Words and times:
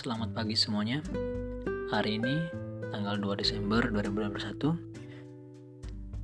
Selamat 0.00 0.32
pagi 0.32 0.56
semuanya. 0.56 1.04
Hari 1.92 2.16
ini 2.16 2.32
tanggal 2.88 3.20
2 3.20 3.36
Desember 3.36 3.84
2021 3.84 4.56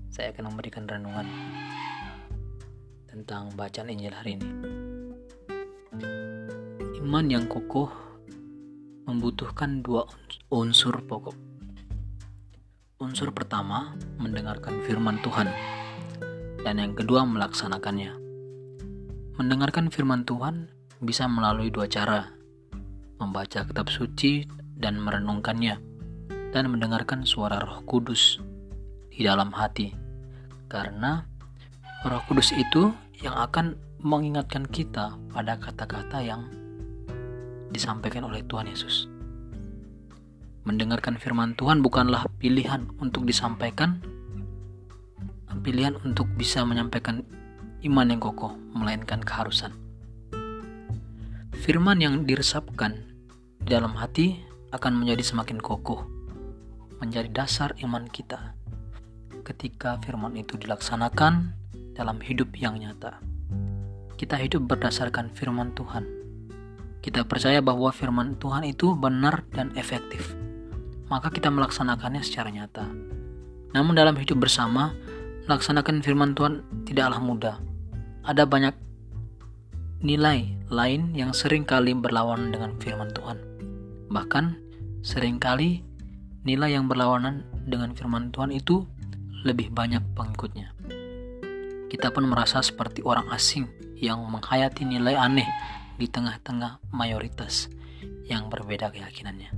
saya 0.08 0.32
akan 0.32 0.48
memberikan 0.48 0.88
renungan 0.88 1.28
tentang 3.04 3.52
bacaan 3.52 3.92
Injil 3.92 4.16
hari 4.16 4.40
ini. 4.40 4.48
Iman 7.04 7.28
yang 7.28 7.44
kokoh 7.52 7.92
membutuhkan 9.04 9.84
dua 9.84 10.08
unsur 10.48 10.96
pokok. 11.04 11.36
Unsur 13.04 13.28
pertama 13.36 13.92
mendengarkan 14.16 14.88
firman 14.88 15.20
Tuhan 15.20 15.52
dan 16.64 16.80
yang 16.80 16.96
kedua 16.96 17.28
melaksanakannya. 17.28 18.16
Mendengarkan 19.36 19.92
firman 19.92 20.24
Tuhan 20.24 20.72
bisa 21.04 21.28
melalui 21.28 21.68
dua 21.68 21.84
cara, 21.92 22.35
membaca 23.16 23.64
kitab 23.64 23.88
suci 23.88 24.44
dan 24.76 25.00
merenungkannya, 25.00 25.80
dan 26.52 26.64
mendengarkan 26.68 27.24
suara 27.24 27.60
Roh 27.64 27.80
Kudus 27.88 28.40
di 29.12 29.24
dalam 29.24 29.52
hati, 29.52 29.92
karena 30.68 31.24
Roh 32.04 32.22
Kudus 32.28 32.52
itu 32.52 32.92
yang 33.24 33.32
akan 33.36 33.76
mengingatkan 34.04 34.68
kita 34.68 35.16
pada 35.32 35.56
kata-kata 35.56 36.20
yang 36.20 36.46
disampaikan 37.72 38.28
oleh 38.28 38.44
Tuhan 38.44 38.68
Yesus. 38.68 39.08
Mendengarkan 40.66 41.16
firman 41.16 41.54
Tuhan 41.54 41.80
bukanlah 41.80 42.26
pilihan 42.42 42.90
untuk 42.98 43.24
disampaikan, 43.24 44.02
pilihan 45.64 45.96
untuk 46.04 46.28
bisa 46.36 46.62
menyampaikan 46.62 47.24
iman 47.86 48.06
yang 48.06 48.20
kokoh, 48.20 48.54
melainkan 48.74 49.22
keharusan. 49.22 49.85
Firman 51.66 51.98
yang 51.98 52.22
diresapkan 52.22 52.94
di 53.58 53.74
dalam 53.74 53.98
hati 53.98 54.38
akan 54.70 55.02
menjadi 55.02 55.34
semakin 55.34 55.58
kokoh, 55.58 56.06
menjadi 57.02 57.26
dasar 57.26 57.74
iman 57.82 58.06
kita. 58.06 58.54
Ketika 59.42 59.98
firman 59.98 60.38
itu 60.38 60.54
dilaksanakan 60.54 61.58
dalam 61.98 62.22
hidup 62.22 62.54
yang 62.54 62.78
nyata, 62.78 63.18
kita 64.14 64.38
hidup 64.38 64.62
berdasarkan 64.70 65.34
firman 65.34 65.74
Tuhan. 65.74 66.06
Kita 67.02 67.26
percaya 67.26 67.58
bahwa 67.58 67.90
firman 67.90 68.38
Tuhan 68.38 68.62
itu 68.62 68.94
benar 68.94 69.42
dan 69.50 69.74
efektif, 69.74 70.38
maka 71.10 71.34
kita 71.34 71.50
melaksanakannya 71.50 72.22
secara 72.22 72.54
nyata. 72.54 72.86
Namun, 73.74 73.98
dalam 73.98 74.14
hidup 74.14 74.38
bersama, 74.38 74.94
melaksanakan 75.50 75.98
firman 75.98 76.30
Tuhan 76.30 76.62
tidaklah 76.86 77.18
mudah. 77.18 77.58
Ada 78.22 78.46
banyak 78.46 78.85
nilai 80.04 80.52
lain 80.68 81.16
yang 81.16 81.32
sering 81.32 81.64
kali 81.64 81.96
berlawanan 81.96 82.52
dengan 82.52 82.76
firman 82.76 83.08
Tuhan. 83.16 83.38
Bahkan 84.12 84.44
sering 85.00 85.40
kali 85.40 85.80
nilai 86.44 86.76
yang 86.76 86.86
berlawanan 86.86 87.46
dengan 87.64 87.96
firman 87.96 88.28
Tuhan 88.30 88.52
itu 88.52 88.84
lebih 89.46 89.72
banyak 89.72 90.02
pengikutnya. 90.12 90.74
Kita 91.86 92.10
pun 92.10 92.28
merasa 92.28 92.60
seperti 92.60 93.00
orang 93.06 93.30
asing 93.32 93.70
yang 93.96 94.20
menghayati 94.26 94.84
nilai 94.84 95.16
aneh 95.16 95.48
di 95.96 96.10
tengah-tengah 96.10 96.82
mayoritas 96.92 97.72
yang 98.28 98.52
berbeda 98.52 98.92
keyakinannya. 98.92 99.54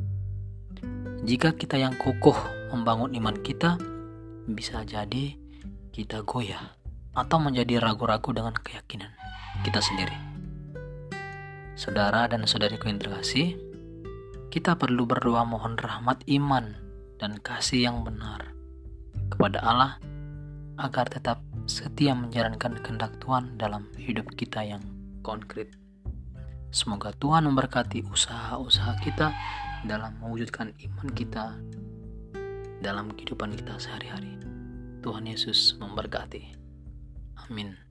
Jika 1.27 1.58
kita 1.58 1.80
yang 1.80 1.98
kokoh 1.98 2.36
membangun 2.70 3.11
iman 3.19 3.36
kita, 3.42 3.80
bisa 4.47 4.86
jadi 4.86 5.34
kita 5.91 6.23
goyah 6.23 6.78
atau 7.17 7.42
menjadi 7.42 7.83
ragu-ragu 7.83 8.30
dengan 8.30 8.55
keyakinan 8.55 9.11
kita 9.67 9.83
sendiri. 9.83 10.27
Saudara 11.78 12.26
dan 12.26 12.42
saudariku 12.42 12.90
yang 12.90 12.98
terkasih, 12.98 13.55
kita 14.50 14.74
perlu 14.74 15.06
berdoa 15.06 15.46
mohon 15.46 15.78
rahmat 15.78 16.27
iman 16.27 16.74
dan 17.22 17.39
kasih 17.39 17.86
yang 17.86 18.02
benar 18.02 18.50
kepada 19.30 19.62
Allah 19.62 20.02
agar 20.74 21.06
tetap 21.06 21.38
setia 21.70 22.18
menjalankan 22.18 22.83
kehendak 22.83 23.14
Tuhan 23.22 23.55
dalam 23.62 23.86
hidup 23.94 24.27
kita 24.34 24.67
yang 24.67 24.83
konkret. 25.22 25.70
Semoga 26.74 27.14
Tuhan 27.14 27.46
memberkati 27.46 28.11
usaha-usaha 28.11 28.98
kita 28.98 29.30
dalam 29.86 30.18
mewujudkan 30.18 30.74
iman 30.74 31.08
kita 31.14 31.62
dalam 32.83 33.14
kehidupan 33.14 33.55
kita 33.55 33.78
sehari-hari. 33.78 34.34
Tuhan 34.98 35.30
Yesus 35.30 35.78
memberkati. 35.78 36.42
Amin. 37.46 37.87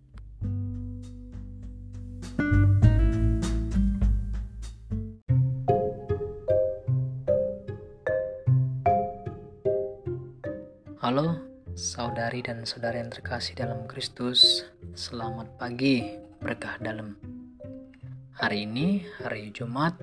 Halo, 11.07 11.39
saudari 11.71 12.43
dan 12.43 12.67
saudara 12.67 12.99
yang 12.99 13.07
terkasih 13.07 13.55
dalam 13.55 13.87
Kristus. 13.87 14.67
Selamat 14.91 15.47
pagi, 15.55 16.03
berkah 16.43 16.75
dalam. 16.83 17.15
Hari 18.35 18.67
ini 18.67 19.07
hari 19.23 19.55
Jumat 19.55 19.95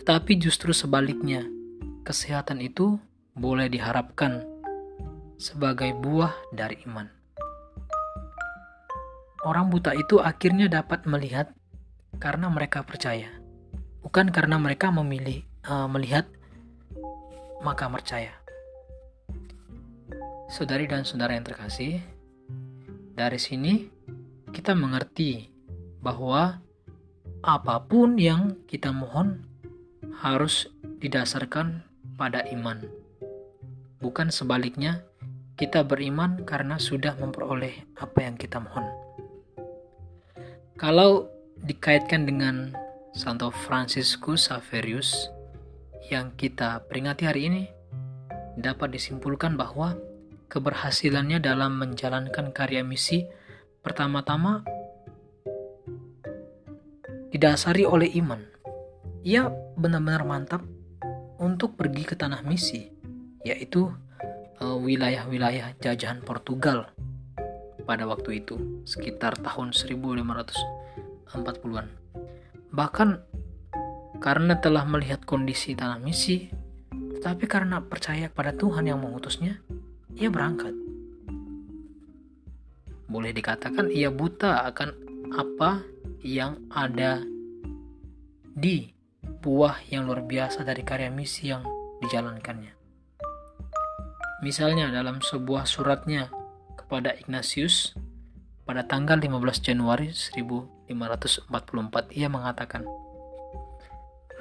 Tetapi 0.00 0.32
justru 0.40 0.72
sebaliknya, 0.72 1.44
kesehatan 2.02 2.64
itu 2.64 2.98
boleh 3.36 3.68
diharapkan 3.68 4.44
sebagai 5.36 5.92
buah 5.94 6.32
dari 6.50 6.80
iman. 6.88 7.08
Orang 9.42 9.74
buta 9.74 9.92
itu 9.94 10.22
akhirnya 10.22 10.70
dapat 10.70 11.04
melihat 11.04 11.50
karena 12.22 12.46
mereka 12.46 12.86
percaya, 12.86 13.28
bukan 14.00 14.30
karena 14.30 14.54
mereka 14.54 14.94
memilih 14.94 15.42
uh, 15.66 15.90
melihat 15.90 16.30
maka 17.62 17.90
percaya. 17.90 18.34
Saudari 20.46 20.86
dan 20.86 21.02
saudara 21.02 21.34
yang 21.34 21.46
terkasih, 21.46 21.98
dari 23.18 23.40
sini 23.40 23.88
kita 24.52 24.76
mengerti 24.78 25.51
bahwa 26.02 26.58
apa 27.42 27.76
pun 27.86 28.18
yang 28.18 28.58
kita 28.66 28.90
mohon 28.90 29.46
harus 30.18 30.66
didasarkan 31.02 31.86
pada 32.18 32.46
iman. 32.50 32.82
Bukan 34.02 34.34
sebaliknya, 34.34 35.06
kita 35.54 35.86
beriman 35.86 36.42
karena 36.42 36.78
sudah 36.78 37.14
memperoleh 37.18 37.86
apa 37.98 38.18
yang 38.26 38.34
kita 38.34 38.58
mohon. 38.58 38.86
Kalau 40.74 41.30
dikaitkan 41.62 42.26
dengan 42.26 42.74
Santo 43.14 43.54
Franciscus 43.54 44.50
Saverius 44.50 45.30
yang 46.10 46.34
kita 46.34 46.82
peringati 46.90 47.22
hari 47.30 47.42
ini, 47.46 47.64
dapat 48.58 48.98
disimpulkan 48.98 49.54
bahwa 49.54 49.94
keberhasilannya 50.50 51.38
dalam 51.38 51.78
menjalankan 51.78 52.50
karya 52.50 52.82
misi 52.82 53.24
pertama-tama 53.80 54.66
didasari 57.32 57.88
oleh 57.88 58.12
iman. 58.20 58.44
Ia 59.24 59.48
benar-benar 59.80 60.28
mantap 60.28 60.60
untuk 61.40 61.80
pergi 61.80 62.04
ke 62.04 62.14
tanah 62.14 62.44
misi, 62.44 62.92
yaitu 63.40 63.88
eh, 64.60 64.76
wilayah-wilayah 64.76 65.80
jajahan 65.80 66.20
Portugal 66.20 66.92
pada 67.88 68.04
waktu 68.06 68.44
itu, 68.44 68.84
sekitar 68.86 69.34
tahun 69.40 69.72
1540-an. 69.74 71.88
Bahkan 72.70 73.08
karena 74.22 74.54
telah 74.62 74.86
melihat 74.86 75.26
kondisi 75.26 75.74
tanah 75.74 75.98
misi, 75.98 76.46
tapi 77.24 77.48
karena 77.50 77.82
percaya 77.82 78.30
pada 78.30 78.54
Tuhan 78.54 78.86
yang 78.86 79.02
mengutusnya, 79.02 79.58
ia 80.14 80.30
berangkat. 80.30 80.70
Boleh 83.10 83.34
dikatakan 83.34 83.90
ia 83.90 84.14
buta 84.14 84.62
akan 84.70 85.10
apa 85.32 85.80
yang 86.22 86.58
ada 86.70 87.22
di 88.54 88.94
buah 89.22 89.82
yang 89.90 90.06
luar 90.06 90.22
biasa 90.22 90.62
dari 90.62 90.86
karya 90.86 91.10
misi 91.10 91.50
yang 91.50 91.66
dijalankannya. 92.02 92.74
Misalnya 94.42 94.90
dalam 94.90 95.22
sebuah 95.22 95.66
suratnya 95.66 96.30
kepada 96.78 97.14
Ignatius 97.14 97.94
pada 98.66 98.86
tanggal 98.86 99.18
15 99.18 99.38
Januari 99.62 100.10
1544 100.14 101.46
ia 102.14 102.26
mengatakan 102.30 102.86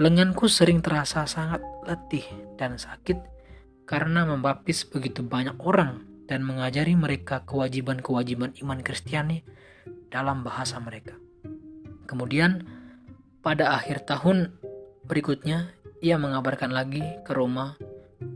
Lenganku 0.02 0.50
sering 0.50 0.82
terasa 0.82 1.30
sangat 1.30 1.62
letih 1.86 2.26
dan 2.58 2.82
sakit 2.82 3.22
karena 3.86 4.26
membaptis 4.26 4.82
begitu 4.88 5.22
banyak 5.22 5.60
orang 5.62 6.08
dan 6.26 6.42
mengajari 6.42 6.98
mereka 6.98 7.44
kewajiban-kewajiban 7.46 8.56
iman 8.66 8.80
Kristiani 8.82 9.44
dalam 10.08 10.48
bahasa 10.48 10.80
mereka. 10.80 11.14
Kemudian 12.12 12.68
pada 13.40 13.72
akhir 13.80 14.04
tahun 14.04 14.52
berikutnya, 15.08 15.72
ia 16.04 16.20
mengabarkan 16.20 16.76
lagi 16.76 17.00
ke 17.24 17.32
Roma 17.32 17.80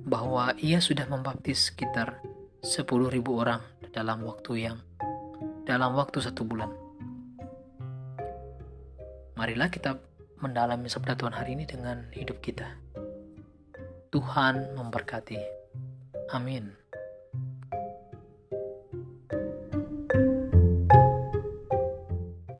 bahwa 0.07 0.56
ia 0.63 0.80
sudah 0.80 1.04
membaptis 1.12 1.75
sekitar 1.75 2.24
10.000 2.63 2.88
orang 3.27 3.60
dalam 3.92 4.24
waktu 4.24 4.72
yang 4.72 4.80
dalam 5.68 5.92
waktu 6.00 6.24
satu 6.24 6.48
bulan. 6.48 6.72
Marilah 9.36 9.68
kita 9.68 10.00
mendalami 10.39 10.88
sabda 10.88 11.19
Tuhan 11.19 11.36
hari 11.36 11.60
ini 11.60 11.68
dengan 11.68 12.07
hidup 12.16 12.39
kita. 12.39 12.80
Tuhan 14.07 14.72
memberkati. 14.80 15.42
Amin. 16.31 16.84